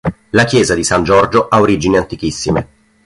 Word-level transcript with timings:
La 0.31 0.45
chiesa 0.45 0.73
di 0.73 0.83
San 0.83 1.03
Giorgio 1.03 1.47
ha 1.47 1.59
origini 1.61 1.95
antichissime. 1.95 2.67